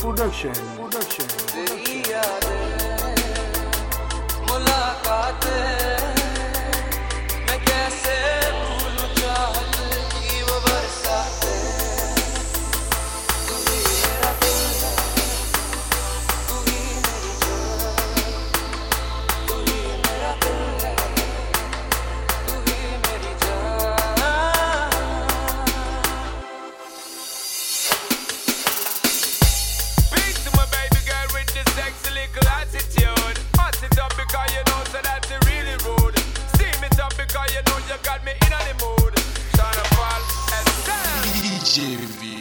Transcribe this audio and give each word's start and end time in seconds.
production. 0.00 0.54
Production. 0.78 1.26
production. 1.26 2.69
Jimmy. 41.70 42.39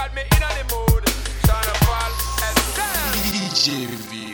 got 0.00 0.14
me 0.14 0.22
in 0.22 0.40
the 0.40 0.74
mood. 0.74 1.00